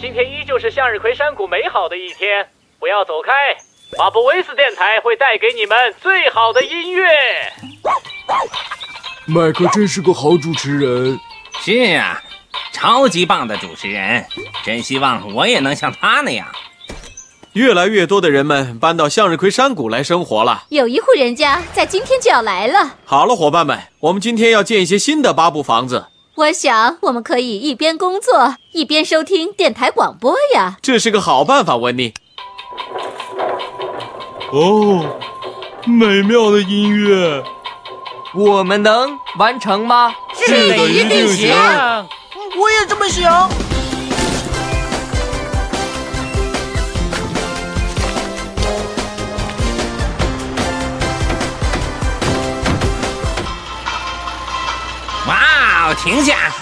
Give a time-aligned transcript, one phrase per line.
[0.00, 3.32] 今天依旧是向日葵山谷美好的一天，不要走开，
[3.96, 7.04] 巴布威斯电台会带给你们最好的音乐。
[9.26, 11.18] 麦克真是个好主持人。
[11.60, 12.22] 是啊，
[12.72, 14.24] 超级棒的主持人，
[14.64, 16.46] 真希望我也能像他那样。
[17.54, 20.62] 越来越多的人们搬到向日葵山谷来生活了。
[20.68, 26.06] 有一户人家在今天就要来了，好了，伙伴们，我们今天要建一些新的巴布房子，
[26.38, 30.76] 我想我们可以一边工作一边收听电台广播呀。
[30.80, 32.14] 这是个好办法，温妮。
[34.52, 35.18] 哦，
[35.84, 37.42] 美妙的音乐。
[38.36, 40.14] 我们能完成吗？
[40.36, 41.50] 是的一定行
[42.56, 43.67] 我也这么想。
[56.02, 56.52] 停下！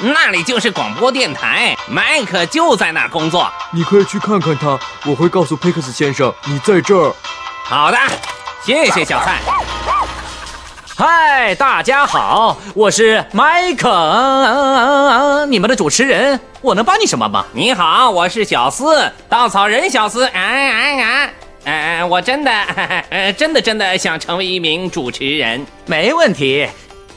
[0.00, 3.48] 那里就是广播电台，麦克就在那儿工作。
[3.70, 7.14] 你可以去看看他，我会告诉佩克斯先生你在这儿。
[7.64, 7.98] 好的，
[8.64, 9.40] 谢谢小蔡。
[10.96, 17.44] 嗨，大家好，我是麦克，你们的主持人，我能帮你什么吗？
[17.52, 20.26] 你好，我是小斯，稻草人小斯。
[20.26, 21.30] 啊啊啊！
[21.64, 22.50] 呃，我真的，
[23.10, 25.64] 呃， 真的真的想成为一名主持人。
[25.86, 26.68] 没问题。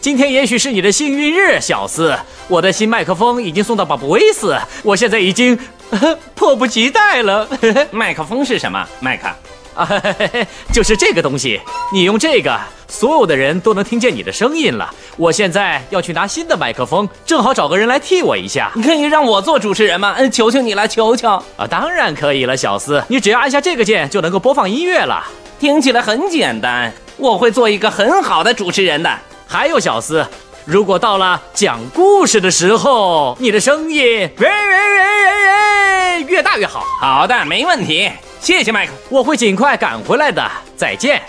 [0.06, 2.16] 今天也许是你的幸运日，小斯。
[2.48, 5.58] 我的新麦克风已经送到巴布威斯，我现在已经、
[5.90, 7.50] 呃 迫不及待了。
[7.90, 8.88] 麦克风是什么？
[9.00, 9.28] 麦克。
[9.74, 9.90] 啊，
[10.72, 11.60] 就是这个东西，
[11.92, 12.56] 你用这个，
[12.88, 14.94] 所有的人都能听见你的声音了。
[15.18, 18.72] 我现在要去拿新的麦克风，正好找个人来替我一下。
[18.76, 20.14] 你可以让我做主持人吗？
[20.20, 21.30] 嗯，求求你了，求求。
[21.58, 25.26] 啊，当然可以了，小斯，你只要按下这个键就能够播放音乐了。
[25.60, 29.10] 听起来很简单，我会做一个很好的主持人的。
[29.48, 30.26] 还有小斯，
[30.66, 36.84] 如果到了讲故事的时候，你的声音喂喂喂喂喂越大越好。
[37.00, 38.12] 好的，没问题。
[38.40, 38.94] 谢谢麦克。
[39.10, 40.44] 我会尽快赶回来的。
[40.76, 41.22] 再见，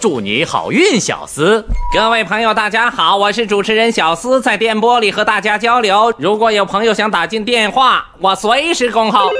[0.00, 1.64] 祝你好运，小斯。
[1.94, 6.12] 各位朋友，大家好，我是主持人小斯，在电波里和大家交流。
[6.18, 9.30] 如果有朋友想打进电话，我随时恭候。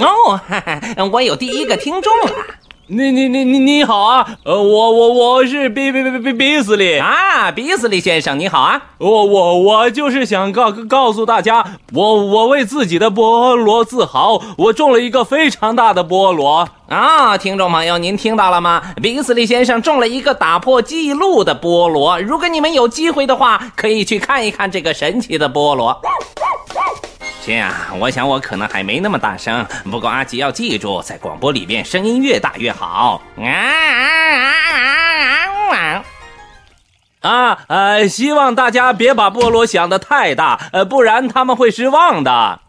[0.00, 0.80] 哦，哈哈，
[1.12, 2.32] 我有第一个听众了。
[2.94, 4.26] 你你你你你好啊！
[4.44, 8.82] 呃，我我我是比比比比比斯利啊，比斯利先生，你好啊！
[8.98, 11.64] 我我我就是想告告诉大家，
[11.94, 17.38] 我我为自己的菠萝自豪，我种了一个非常大的菠萝啊！
[17.38, 18.82] 听众朋友，您听到了吗？
[19.00, 22.20] 比斯利先生种了一个打破记录的菠萝。
[22.20, 25.98] 如果你们有机会的话，可以去看一看这个神奇的菠萝。
[27.44, 33.20] 这样，我想我可能还没那么大声，不过阿吉要记住，在广播里面声音越大越好。
[33.36, 34.86] 啊啊啊
[35.72, 36.04] 啊
[37.20, 37.28] 啊！
[37.28, 42.60] 啊呃，希望大家别把菠萝想得太大，呃，不然他们会失望的。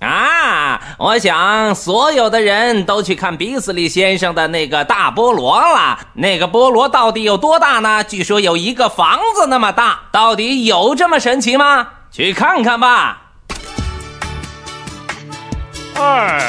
[0.00, 0.80] 啊！
[0.98, 5.98] 我想所有的人都去看比斯利先生的那个大菠萝了。
[6.14, 8.02] 那个菠萝到底有多大呢？
[8.02, 10.04] 据说有一个房子那么大。
[10.10, 11.88] 到底有这么神奇吗？
[12.10, 13.29] 去看看吧。
[15.94, 16.40] 二，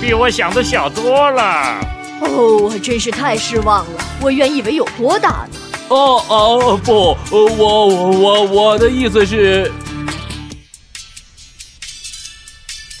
[0.00, 1.76] 比我想的小多了。
[2.20, 4.04] 哦，我真是太失望了。
[4.20, 5.58] 我原以为有多大呢？
[5.88, 9.70] 哦哦不，我我我我的意思是，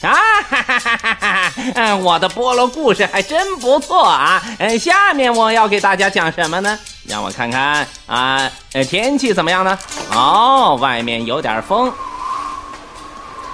[0.02, 0.12] 啊
[0.50, 1.52] 哈哈哈哈哈！
[1.74, 4.42] 嗯，我的菠萝故事还真不错啊。
[4.58, 6.78] 嗯，下面我要给大家讲什么呢？
[7.08, 9.78] 让我看看啊，呃，天气怎么样呢？
[10.12, 11.90] 哦，外面有点风。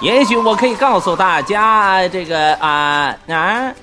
[0.01, 3.73] 也许我可以告诉大家，这个啊啊，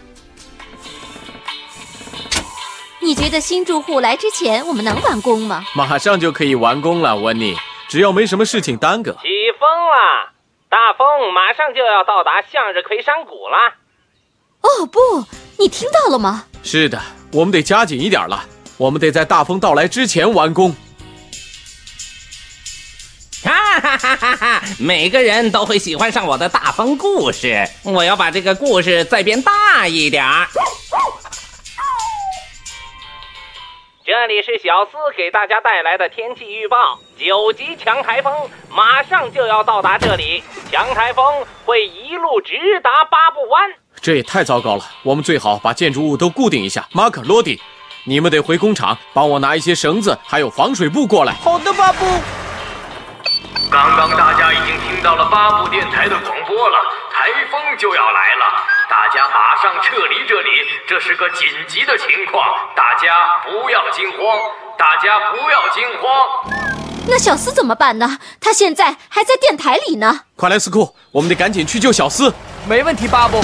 [3.00, 5.62] 你觉得新住户来之前我们能完工吗？
[5.74, 7.54] 马上就可以完工了，温妮，
[7.88, 9.12] 只要没什么事情耽搁。
[9.12, 9.18] 起
[9.60, 10.32] 风了，
[10.70, 13.74] 大风马上就要到达向日葵山谷了。
[14.62, 14.98] 哦不，
[15.58, 16.44] 你听到了吗？
[16.62, 16.98] 是的，
[17.32, 18.42] 我们得加紧一点了，
[18.78, 20.74] 我们得在大风到来之前完工。
[23.80, 24.62] 哈哈哈哈哈！
[24.78, 27.64] 每个人都会喜欢上我的大风故事。
[27.84, 30.46] 我要把这个故事再变大一点儿。
[34.04, 38.32] 这这里是小思给大家带来的天气预报：九级强台风
[38.70, 40.42] 马上就要到达这里，
[40.72, 43.70] 强台风会一路直达八步湾。
[44.00, 46.88] 这也太糟糕了，我们最好把建筑物都固定一下。
[46.90, 47.60] 马可、罗迪，
[48.04, 51.34] 你们得回工厂帮我拿一些绳子，还有防水布过来。
[51.34, 52.04] 好的，巴布。
[53.76, 56.78] 刚刚大家已经听到了八部电台的广播了，
[57.12, 60.48] 台风就要来了，大家马上撤离这里，
[60.88, 62.42] 这是个紧急的情况，
[62.74, 64.18] 大家不要惊慌，
[64.78, 66.10] 大家不要惊慌。
[67.06, 68.18] 那小斯怎么办呢？
[68.40, 70.20] 他现在还在电台里呢。
[70.36, 72.32] 快来，斯库，我们得赶紧去救小斯。
[72.66, 73.42] 没问题，巴布。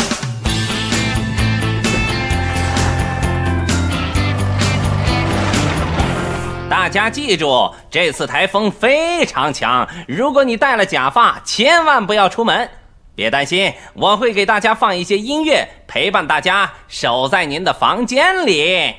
[6.72, 12.66] 大家记住，这次台风非常强，如果你戴了假发，千万不要出门。
[13.14, 18.94] 别担心，我会给大家放一些音乐，陪伴大家守在您的房间里。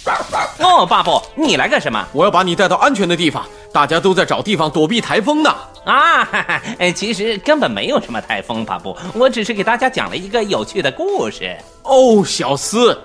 [0.60, 2.02] 哦，巴布，你来干什么？
[2.14, 5.54] 我要把你带到安全的地方，大家都在找地方躲避台风呢。
[5.84, 11.54] 啊，哈哈，哎其实根本没有什么台风，巴布，我只是给大家讲了一个有趣的故事。
[11.82, 12.98] 哦，小斯，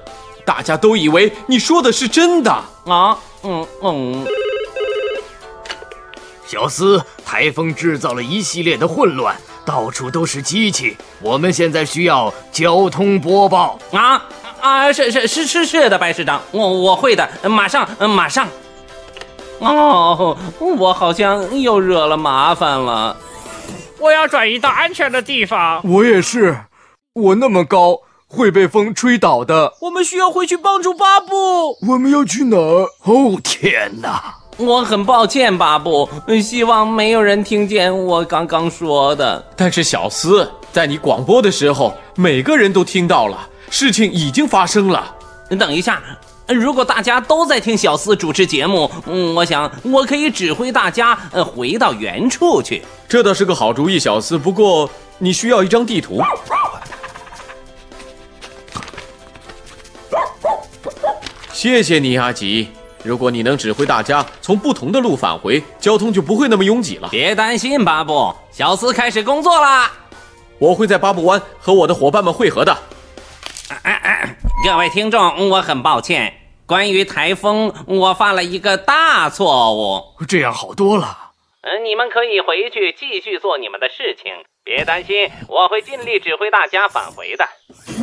[0.45, 2.49] 大家都以为你说的是真的。
[2.85, 4.25] 啊，嗯嗯，
[6.45, 9.35] 小斯，台风制造了一系列的混乱，
[9.65, 10.95] 到处都是机器。
[11.21, 13.77] 我们现在需要交通播报。
[13.91, 14.25] 啊
[14.61, 18.47] 啊，是是是是是的，白市长，我我会的，马上马上。
[19.59, 23.17] 哦，我好像又惹了麻烦了。
[23.99, 25.81] 我要转移到安全的地方。
[25.83, 26.57] 我也是，
[27.13, 28.01] 我那么高，
[28.35, 29.75] 会被风吹倒的。
[29.81, 31.77] 我们需要回去帮助巴布。
[31.87, 32.89] 我们要去哪儿？
[33.03, 34.35] 哦天哪！
[34.57, 36.09] 我很抱歉，巴布，
[36.41, 39.43] 希望没有人听见我刚刚说的。
[39.55, 45.15] 但是小斯，在你广播的时候，每个人都听到了，事情已经发生了。
[45.59, 46.01] 等一下，
[46.47, 52.83] 如果大家都在听小斯主持节目，嗯，我想我可以指挥大家呃回到原处去。
[53.07, 54.37] 这倒是个好主意，小斯。
[54.37, 56.19] 不过你需要一张地图。
[61.63, 62.67] 谢谢你，阿吉。
[63.05, 67.07] 如果你能指挥大家从不同的路返回，交通就不会那么拥挤了。
[67.09, 69.89] 别担心，巴布，小斯开始工作啦。
[70.59, 72.77] 我会在巴布湾和我的伙伴们会合的。
[74.65, 76.33] 各位听众，我很抱歉，
[76.65, 80.25] 关于台风，我犯了一个大错误。
[80.27, 81.17] 这样好多了。
[81.61, 84.33] 嗯，你们可以回去继续做你们的事情，
[84.65, 87.47] 别担心，我会尽力指挥大家返回的。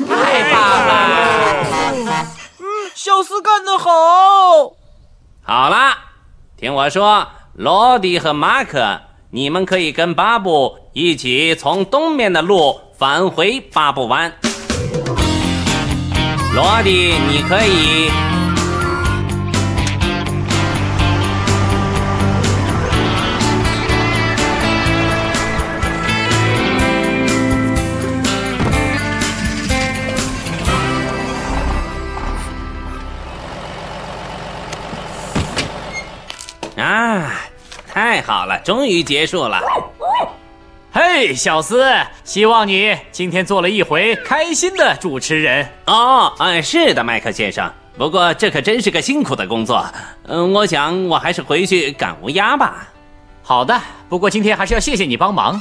[0.09, 2.27] 太棒了！
[2.95, 4.73] 小斯干得好。
[5.43, 5.97] 好啦，
[6.57, 9.01] 听我说，罗迪和马可，
[9.31, 14.33] 你们可以跟巴布一起从东面的路返回巴布湾。
[16.55, 18.30] 罗迪，你可以。
[38.11, 39.63] 太好了，终于结束了。
[40.93, 45.65] 嘿，小斯，希望你今天做了一回开心的主持人。
[45.87, 47.73] 哦，嗯，是的，麦克先生。
[47.97, 49.87] 不过这可真是个辛苦的工作。
[50.27, 52.89] 嗯，我想我还是回去赶乌鸦吧。
[53.45, 55.61] 好的，不过今天还是要谢谢你帮忙。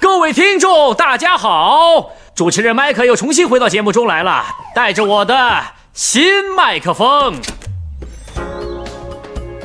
[0.00, 2.10] 各位听众，大家好！
[2.34, 4.44] 主持人麦克又重新回到节目中来了，
[4.74, 7.36] 带着我的新麦克风。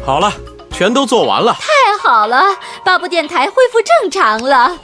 [0.06, 0.32] 好了，
[0.78, 1.54] 全都做完了。
[1.54, 2.44] 太好了，
[2.84, 4.78] 巴布电台恢复正常了。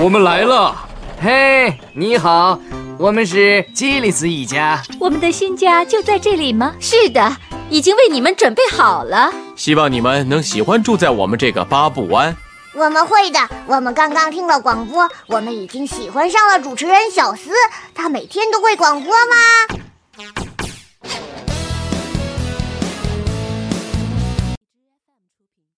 [0.00, 0.72] 我们来了。
[1.20, 2.60] 嘿，你好，
[2.96, 4.80] 我们是基里斯一家。
[5.00, 6.76] 我们的新家就在这里吗？
[6.78, 7.36] 是的，
[7.68, 9.32] 已经为你们准备好了。
[9.56, 12.36] 希望你们能喜欢住在我们这个巴布湾。
[12.74, 13.40] 我们会的。
[13.66, 17.50] 我们刚刚听了广播，我们已经喜欢上了主持人小斯。
[17.96, 20.41] 他每天都会广播吗？